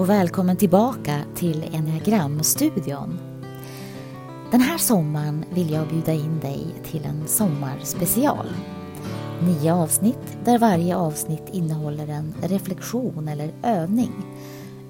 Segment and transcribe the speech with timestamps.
[0.00, 3.18] och välkommen tillbaka till Enneagramstudion.
[4.50, 8.46] Den här sommaren vill jag bjuda in dig till en sommarspecial.
[9.42, 14.12] Nio avsnitt där varje avsnitt innehåller en reflektion eller övning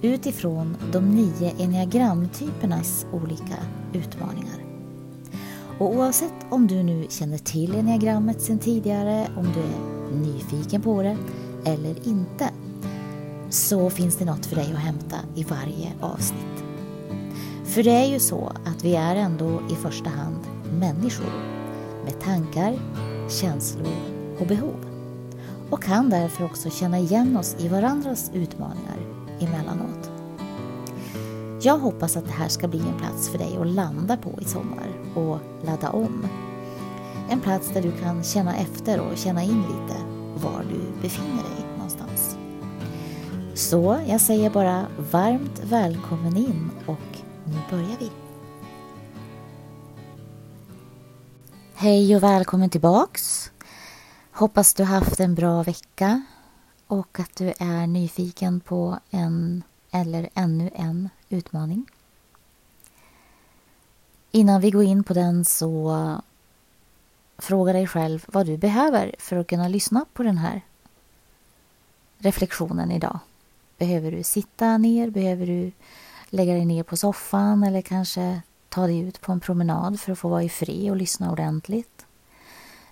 [0.02, 3.56] utifrån de nio enneagramtypernas olika
[3.92, 4.64] utmaningar.
[5.78, 11.02] Och oavsett om du nu känner till enneagrammet sedan tidigare, om du är nyfiken på
[11.02, 11.16] det
[11.64, 12.50] eller inte
[13.50, 16.64] så finns det något för dig att hämta i varje avsnitt.
[17.64, 20.38] För det är ju så att vi är ändå i första hand
[20.72, 21.32] människor
[22.04, 22.78] med tankar,
[23.28, 23.94] känslor
[24.40, 24.90] och behov
[25.70, 28.98] och kan därför också känna igen oss i varandras utmaningar
[29.40, 30.10] emellanåt.
[31.62, 34.44] Jag hoppas att det här ska bli en plats för dig att landa på i
[34.44, 36.26] sommar och ladda om.
[37.30, 40.00] En plats där du kan känna efter och känna in lite
[40.46, 41.59] var du befinner dig.
[43.70, 48.10] Så jag säger bara varmt välkommen in och nu börjar vi.
[51.74, 53.52] Hej och välkommen tillbaks.
[54.32, 56.22] Hoppas du haft en bra vecka
[56.86, 61.86] och att du är nyfiken på en eller ännu en utmaning.
[64.30, 65.96] Innan vi går in på den så
[67.38, 70.62] fråga dig själv vad du behöver för att kunna lyssna på den här
[72.18, 73.18] reflektionen idag.
[73.80, 75.10] Behöver du sitta ner?
[75.10, 75.72] Behöver du
[76.30, 80.18] lägga dig ner på soffan eller kanske ta dig ut på en promenad för att
[80.18, 82.06] få vara i fri och lyssna ordentligt?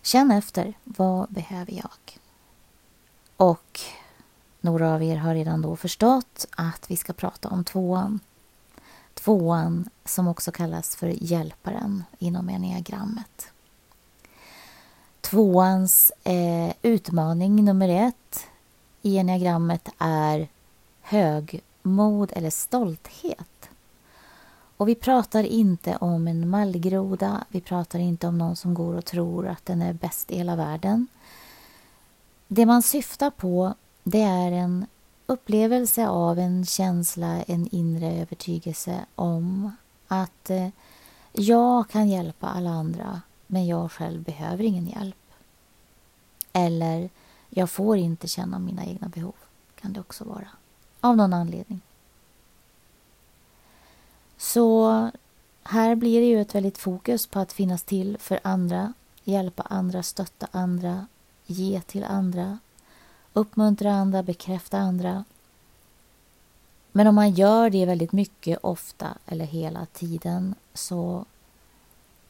[0.03, 0.75] Känn efter.
[0.85, 2.21] Vad behöver jag?
[3.37, 3.81] Och
[4.61, 8.21] några av er har redan då förstått att vi ska prata om tvåan.
[9.15, 13.53] Tvåan som också kallas för hjälparen inom enneagrammet.
[15.21, 18.47] Tvåans eh, utmaning nummer ett
[19.03, 20.49] i enneagrammet är
[21.09, 23.71] högmod eller stolthet.
[24.77, 29.05] Och vi pratar inte om en mallgroda, vi pratar inte om någon som går och
[29.05, 31.07] tror att den är bäst i hela världen.
[32.49, 33.75] Det man syftar på
[34.05, 34.87] det är en
[35.27, 39.73] upplevelse av en känsla, en inre övertygelse om
[40.09, 40.69] att eh,
[41.33, 45.17] jag kan hjälpa alla andra men jag själv behöver ingen hjälp.
[46.53, 47.11] Eller
[47.49, 49.35] jag får inte känna mina egna behov,
[49.81, 50.49] kan det också vara.
[51.01, 51.81] Av någon anledning.
[54.37, 55.11] Så
[55.63, 58.93] här blir det ju ett väldigt fokus på att finnas till för andra,
[59.25, 61.07] hjälpa andra, stötta andra,
[61.47, 62.59] ge till andra,
[63.33, 65.25] uppmuntra andra, bekräfta andra.
[66.93, 71.25] Men om man gör det väldigt mycket, ofta eller hela tiden så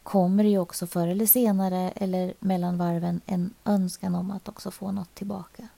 [0.03, 4.71] kommer det ju också förr eller senare eller mellan varven en önskan om att också
[4.71, 5.69] få något tillbaka.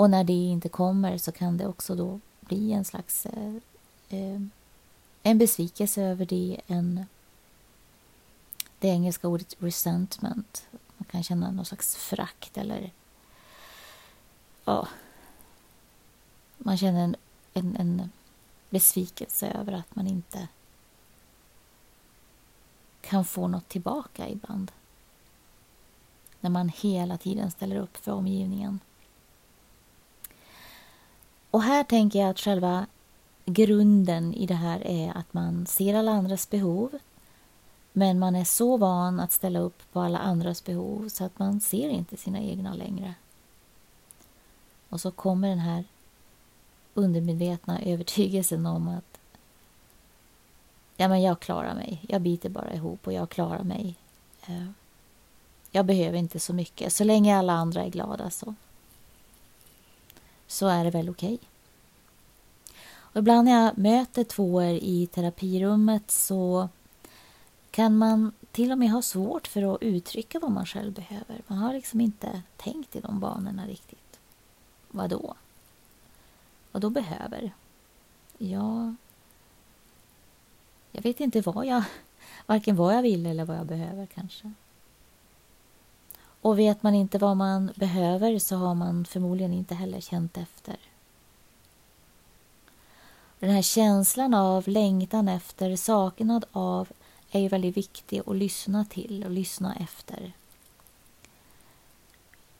[0.00, 3.54] Och när det inte kommer så kan det också då bli en slags eh,
[4.08, 4.40] eh,
[5.22, 7.06] en besvikelse över det, en
[8.78, 10.66] det engelska ordet resentment.
[10.96, 12.90] Man kan känna någon slags frakt eller
[14.64, 14.88] ja,
[16.58, 17.16] man känner en,
[17.54, 18.10] en, en
[18.70, 20.48] besvikelse över att man inte
[23.00, 24.72] kan få något tillbaka ibland.
[26.40, 28.80] När man hela tiden ställer upp för omgivningen.
[31.50, 32.86] Och här tänker jag att själva
[33.44, 36.98] grunden i det här är att man ser alla andras behov
[37.92, 41.60] men man är så van att ställa upp på alla andras behov så att man
[41.60, 43.14] ser inte sina egna längre.
[44.88, 45.84] Och så kommer den här
[46.94, 49.18] undermedvetna övertygelsen om att
[50.96, 52.04] ja, men jag klarar mig.
[52.08, 53.94] Jag biter bara ihop och jag klarar mig.
[54.46, 54.66] Eh,
[55.70, 56.92] jag behöver inte så mycket.
[56.92, 58.54] Så länge alla andra är glada så,
[60.50, 61.34] så är det väl okej.
[61.34, 61.46] Okay.
[62.90, 66.68] Och ibland när jag möter tvåor i terapirummet så
[67.70, 71.42] kan man till och med ha svårt för att uttrycka vad man själv behöver.
[71.46, 74.18] Man har liksom inte tänkt i de banorna riktigt.
[74.88, 75.34] Vad då?
[76.72, 77.52] Vad då behöver?
[78.38, 78.94] Ja,
[80.92, 81.84] jag vet inte vad jag,
[82.46, 84.52] varken vad jag vill eller vad jag behöver kanske.
[86.40, 90.76] Och vet man inte vad man behöver så har man förmodligen inte heller känt efter.
[93.38, 96.88] Den här känslan av längtan efter, saknad av
[97.30, 100.32] är ju väldigt viktig att lyssna till och lyssna efter.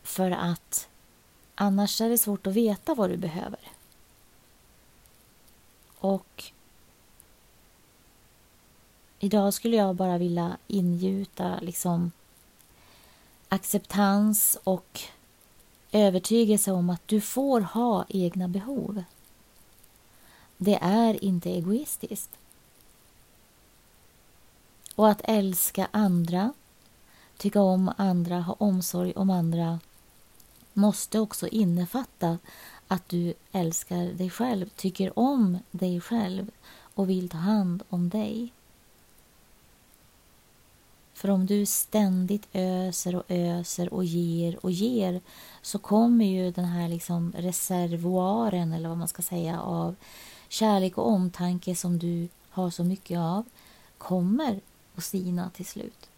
[0.03, 0.89] För att
[1.55, 3.61] annars är det svårt att veta vad du behöver.
[5.99, 6.45] Och
[9.19, 12.13] idag skulle jag bara vilja ingjuta liksom
[13.53, 15.01] acceptans och
[15.93, 19.05] övertygelse om att du får ha egna behov.
[20.57, 22.31] Det är inte egoistiskt.
[24.95, 26.53] Och att älska andra,
[27.37, 29.81] tycka om andra, ha omsorg om andra
[30.73, 32.39] måste också innefatta
[32.89, 36.51] att du älskar dig själv, tycker om dig själv
[36.95, 38.53] och vill ta hand om dig.
[41.21, 45.21] För om du ständigt öser och öser och ger och ger
[45.63, 49.97] så kommer ju den här liksom reservoaren, eller vad man ska säga, av
[50.49, 53.45] kärlek och omtanke som du har så mycket av,
[53.99, 54.61] kommer
[54.97, 56.09] att sina till slut.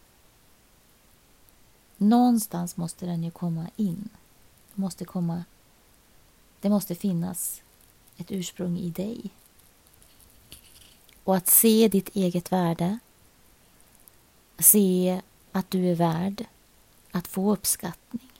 [1.97, 4.09] Någonstans måste den ju komma in.
[4.75, 5.45] Det måste komma...
[6.61, 7.63] Det måste finnas
[8.17, 9.31] ett ursprung i dig.
[11.25, 12.99] Och att se ditt eget värde
[14.59, 15.21] se
[15.53, 16.45] att du är värd
[17.11, 18.33] att få uppskattning.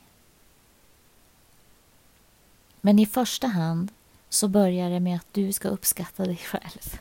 [2.81, 3.91] Men i första hand
[4.29, 6.99] så börjar det med att du ska uppskatta dig själv.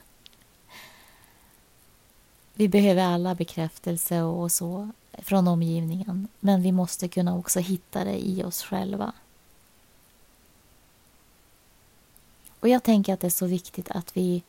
[2.55, 8.26] Vi behöver alla bekräftelse och så från omgivningen, men vi måste kunna också hitta det
[8.26, 9.12] i oss själva.
[12.61, 14.43] Och jag tänker att det är så viktigt att vi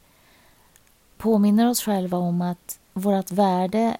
[1.17, 3.97] påminner oss själva om att vårt värde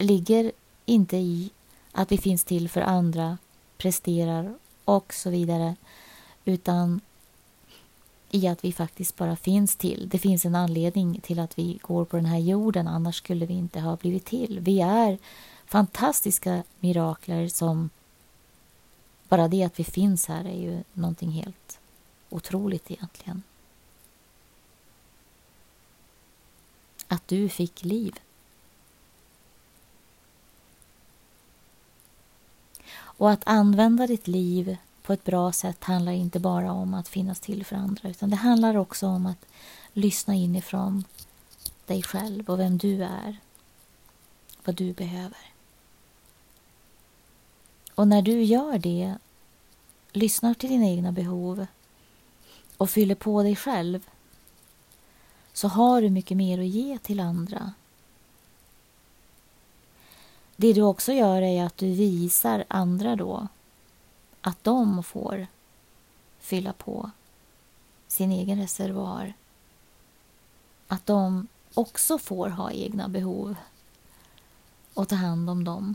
[0.00, 0.52] ligger
[0.86, 1.50] inte i
[1.92, 3.38] att vi finns till för andra,
[3.76, 4.54] presterar
[4.84, 5.76] och så vidare,
[6.44, 7.00] utan
[8.30, 10.08] i att vi faktiskt bara finns till.
[10.08, 13.54] Det finns en anledning till att vi går på den här jorden, annars skulle vi
[13.54, 14.60] inte ha blivit till.
[14.60, 15.18] Vi är
[15.66, 17.90] fantastiska mirakler som
[19.28, 21.78] bara det att vi finns här är ju någonting helt
[22.28, 23.42] otroligt egentligen.
[27.08, 28.20] Att du fick liv.
[33.20, 37.40] Och att använda ditt liv på ett bra sätt handlar inte bara om att finnas
[37.40, 39.46] till för andra utan det handlar också om att
[39.92, 41.04] lyssna inifrån
[41.86, 43.36] dig själv och vem du är.
[44.64, 45.38] Vad du behöver.
[47.94, 49.14] Och när du gör det,
[50.12, 51.66] lyssnar till dina egna behov
[52.76, 54.06] och fyller på dig själv
[55.52, 57.72] så har du mycket mer att ge till andra
[60.60, 63.48] det du också gör är att du visar andra då
[64.40, 65.46] att de får
[66.40, 67.10] fylla på
[68.08, 69.32] sin egen reservoar.
[70.88, 73.54] Att de också får ha egna behov
[74.94, 75.94] och ta hand om dem.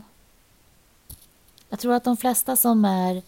[1.68, 3.22] Jag tror att de flesta som är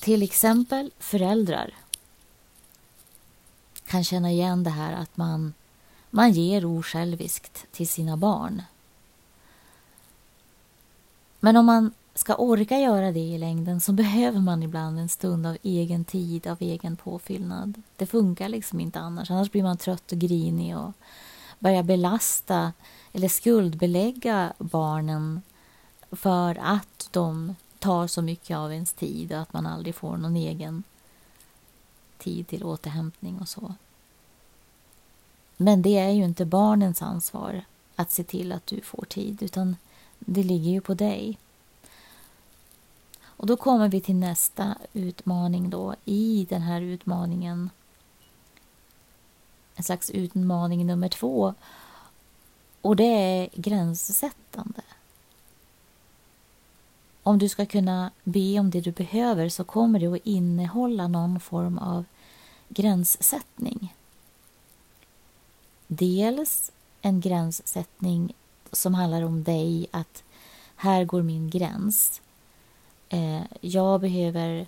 [0.00, 1.74] till exempel föräldrar
[3.86, 5.54] kan känna igen det här att man,
[6.10, 8.62] man ger osjälviskt till sina barn.
[11.40, 15.46] Men om man ska orka göra det i längden så behöver man ibland en stund
[15.46, 17.82] av egen tid, av egen påfyllnad.
[17.96, 19.30] Det funkar liksom inte annars.
[19.30, 20.92] Annars blir man trött och grinig och
[21.58, 22.72] börjar belasta
[23.12, 25.42] eller skuldbelägga barnen
[26.10, 30.36] för att de tar så mycket av ens tid och att man aldrig får någon
[30.36, 30.82] egen
[32.18, 33.74] tid till återhämtning och så.
[35.56, 37.64] Men det är ju inte barnens ansvar
[37.96, 39.76] att se till att du får tid utan
[40.20, 41.38] det ligger ju på dig.
[43.22, 47.70] Och då kommer vi till nästa utmaning då i den här utmaningen.
[49.74, 51.54] En slags utmaning nummer två.
[52.80, 54.82] Och det är gränssättande.
[57.22, 61.40] Om du ska kunna be om det du behöver så kommer det att innehålla någon
[61.40, 62.04] form av
[62.68, 63.94] gränssättning.
[65.86, 66.72] Dels
[67.02, 68.34] en gränssättning
[68.72, 70.22] som handlar om dig, att
[70.76, 72.20] här går min gräns.
[73.08, 74.66] Eh, jag behöver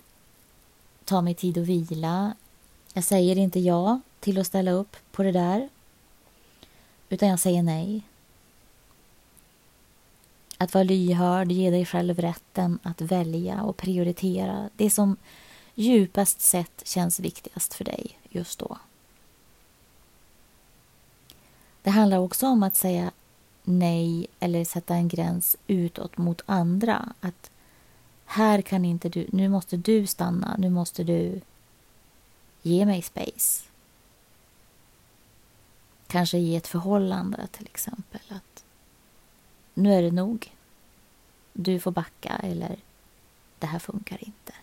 [1.05, 2.33] ta mig tid att vila.
[2.93, 5.69] Jag säger inte ja till att ställa upp på det där,
[7.09, 8.01] utan jag säger nej.
[10.57, 15.17] Att vara lyhörd, ge dig själv rätten att välja och prioritera det som
[15.75, 18.77] djupast sett känns viktigast för dig just då.
[21.81, 23.11] Det handlar också om att säga
[23.63, 27.13] nej eller sätta en gräns utåt mot andra.
[27.19, 27.51] Att
[28.25, 31.41] här kan inte du, nu måste du stanna, nu måste du
[32.61, 33.63] ge mig space.
[36.07, 38.21] Kanske i ett förhållande till exempel.
[38.29, 38.63] Att
[39.73, 40.55] nu är det nog.
[41.53, 42.77] Du får backa eller
[43.59, 44.53] det här funkar inte.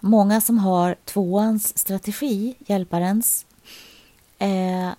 [0.00, 3.46] Många som har tvåans strategi, hjälparens,
[4.38, 4.90] eh,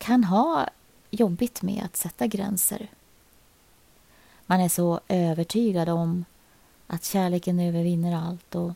[0.00, 0.68] kan ha
[1.10, 2.88] jobbigt med att sätta gränser.
[4.46, 6.24] Man är så övertygad om
[6.86, 8.72] att kärleken övervinner allt och,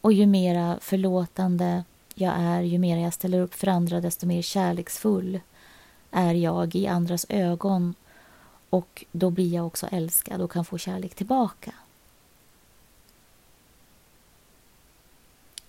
[0.00, 4.42] och ju mera förlåtande jag är, ju mer jag ställer upp för andra, desto mer
[4.42, 5.40] kärleksfull
[6.10, 7.94] är jag i andras ögon
[8.70, 11.74] och då blir jag också älskad och kan få kärlek tillbaka.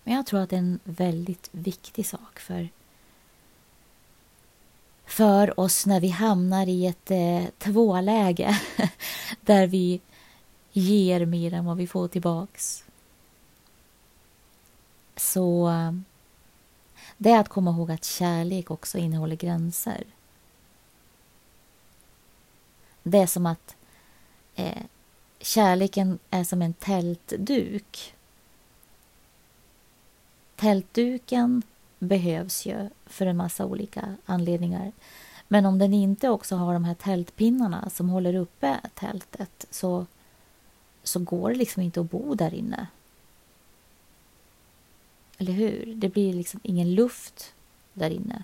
[0.04, 2.70] Men jag tror att det är en väldigt viktig sak för,
[5.06, 8.62] för oss när vi hamnar i ett eh, tvåläge
[9.42, 10.02] där vi
[10.72, 12.84] ger mer än vad vi får tillbaks.
[15.16, 15.92] Så eh,
[17.18, 20.04] det är att komma ihåg att kärlek också innehåller gränser.
[23.04, 23.76] Det är som att
[24.56, 24.84] eh,
[25.40, 28.16] kärleken är som en tältduk.
[30.56, 31.62] Tältduken
[32.08, 34.92] behövs ju för en massa olika anledningar.
[35.48, 40.06] Men om den inte också har de här tältpinnarna som håller uppe tältet så,
[41.04, 42.88] så går det liksom inte att bo där inne.
[45.38, 45.94] Eller hur?
[45.96, 47.54] Det blir liksom ingen luft
[47.94, 48.44] där inne.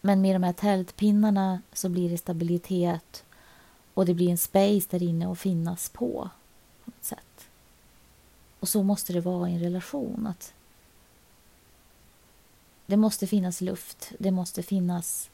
[0.00, 3.24] Men med de här tältpinnarna så blir det stabilitet
[3.94, 6.30] och det blir en space där inne att finnas på.
[6.84, 7.48] på något sätt.
[8.60, 10.26] Och så måste det vara i en relation.
[10.26, 10.52] att
[12.86, 14.12] det måste finnas luft.
[14.18, 15.30] Det måste finnas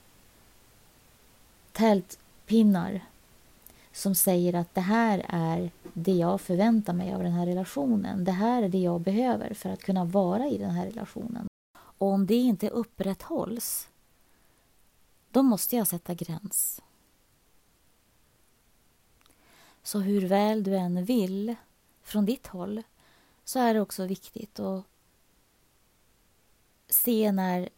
[1.72, 3.00] tältpinnar
[3.92, 8.24] som säger att det här är det jag förväntar mig av den här relationen.
[8.24, 11.46] Det här är det jag behöver för att kunna vara i den här relationen.
[11.74, 13.88] Och om det inte upprätthålls,
[15.30, 16.82] då måste jag sätta gräns.
[19.82, 21.54] Så hur väl du än vill
[22.02, 22.82] från ditt håll
[23.44, 24.84] så är det också viktigt att
[26.92, 27.68] se när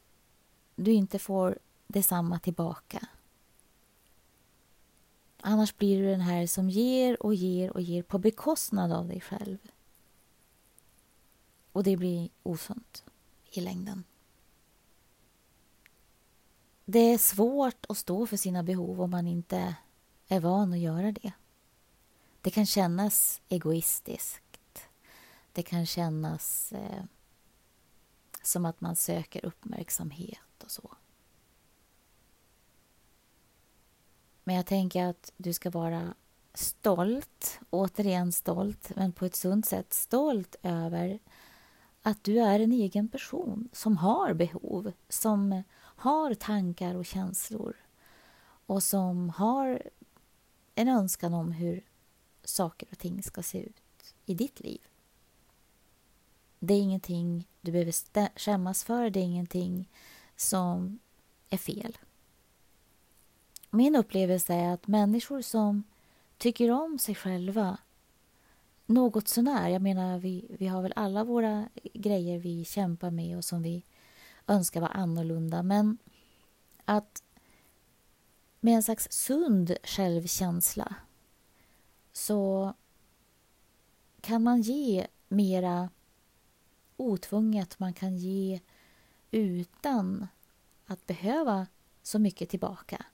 [0.76, 3.08] du inte får detsamma tillbaka.
[5.40, 9.20] Annars blir du den här som ger och ger och ger på bekostnad av dig
[9.20, 9.58] själv.
[11.72, 13.04] Och det blir osunt
[13.50, 14.04] i längden.
[16.84, 19.76] Det är svårt att stå för sina behov om man inte
[20.28, 21.32] är van att göra det.
[22.40, 24.88] Det kan kännas egoistiskt.
[25.52, 27.04] Det kan kännas eh,
[28.46, 30.96] som att man söker uppmärksamhet och så.
[34.44, 36.14] Men jag tänker att du ska vara
[36.54, 41.18] stolt, återigen stolt, men på ett sunt sätt stolt över
[42.02, 47.76] att du är en egen person som har behov, som har tankar och känslor
[48.66, 49.82] och som har
[50.74, 51.84] en önskan om hur
[52.44, 54.80] saker och ting ska se ut i ditt liv.
[56.66, 59.90] Det är ingenting du behöver skämmas för, det är ingenting
[60.36, 60.98] som
[61.50, 61.98] är fel.
[63.70, 65.82] Min upplevelse är att människor som
[66.38, 67.78] tycker om sig själva
[68.86, 73.44] något sånär, jag menar vi, vi har väl alla våra grejer vi kämpar med och
[73.44, 73.84] som vi
[74.46, 75.98] önskar vara annorlunda, men
[76.84, 77.22] att
[78.60, 80.94] med en slags sund självkänsla
[82.12, 82.74] så
[84.20, 85.90] kan man ge mera
[86.96, 88.60] otvunget, man kan ge
[89.30, 90.26] utan
[90.86, 91.66] att behöva
[92.02, 93.04] så mycket tillbaka.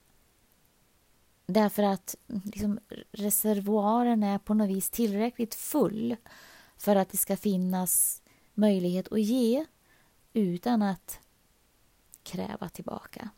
[1.46, 2.78] Därför att liksom,
[3.12, 6.16] reservoaren är på något vis tillräckligt full
[6.76, 8.22] för att det ska finnas
[8.54, 9.66] möjlighet att ge
[10.32, 11.20] utan att
[12.22, 13.30] kräva tillbaka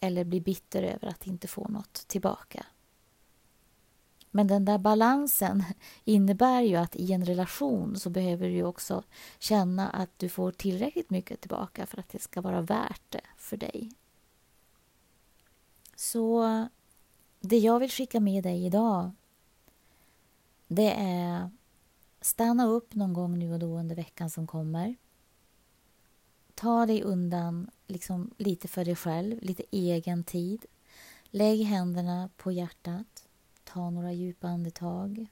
[0.00, 2.66] eller bli bitter över att inte få något tillbaka.
[4.30, 5.64] Men den där balansen
[6.04, 9.02] innebär ju att i en relation så behöver du också
[9.38, 13.56] känna att du får tillräckligt mycket tillbaka för att det ska vara värt det för
[13.56, 13.92] dig.
[15.96, 16.44] Så
[17.40, 19.10] det jag vill skicka med dig idag
[20.68, 21.50] det är
[22.20, 24.96] stanna upp någon gång nu och då under veckan som kommer.
[26.54, 30.66] Ta dig undan liksom lite för dig själv, lite egen tid.
[31.30, 33.27] Lägg händerna på hjärtat.
[33.68, 35.26] Ta några djupa andetag.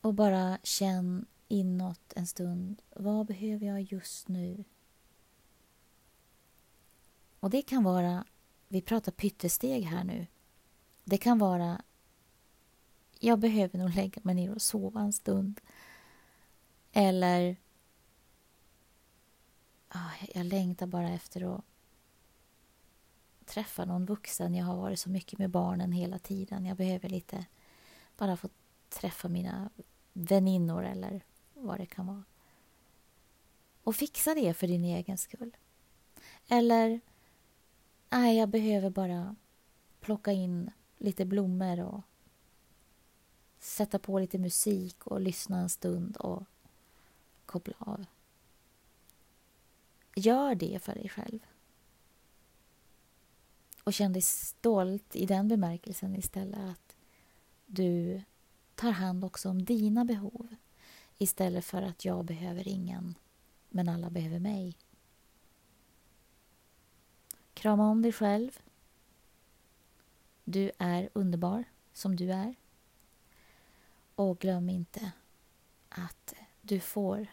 [0.00, 2.82] Och bara känn inåt en stund.
[2.90, 4.64] Vad behöver jag just nu?
[7.40, 8.24] Och det kan vara
[8.68, 10.26] vi pratar pyttesteg här nu.
[11.04, 11.82] Det kan vara
[13.18, 15.60] jag behöver nog lägga mig ner och sova en stund.
[16.92, 17.56] Eller
[19.88, 21.64] ah, jag längtar bara efter att
[23.50, 24.54] träffa någon vuxen.
[24.54, 26.66] Jag har varit så mycket med barnen hela tiden.
[26.66, 27.46] Jag behöver lite
[28.16, 28.48] bara få
[28.88, 29.70] träffa mina
[30.12, 32.24] väninnor eller vad det kan vara.
[33.82, 35.56] Och fixa det för din egen skull.
[36.48, 37.00] Eller
[38.10, 39.36] nej, jag behöver bara
[40.00, 42.00] plocka in lite blommor och
[43.58, 46.44] sätta på lite musik och lyssna en stund och
[47.46, 48.04] koppla av.
[50.16, 51.46] Gör det för dig själv.
[53.84, 56.96] Och känn dig stolt i den bemärkelsen istället att
[57.66, 58.22] du
[58.74, 60.56] tar hand också om dina behov
[61.18, 63.14] istället för att jag behöver ingen,
[63.68, 64.76] men alla behöver mig.
[67.54, 68.58] Krama om dig själv.
[70.44, 72.54] Du är underbar som du är.
[74.14, 75.12] Och glöm inte
[75.88, 77.26] att du får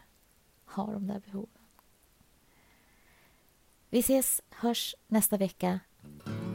[0.66, 1.62] ha de där behoven.
[3.90, 5.80] Vi ses, hörs nästa vecka.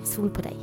[0.05, 0.57] Sol på dig.